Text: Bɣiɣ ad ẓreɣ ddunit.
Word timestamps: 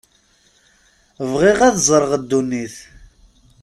Bɣiɣ 1.31 1.59
ad 1.67 1.75
ẓreɣ 1.87 2.11
ddunit. 2.21 2.75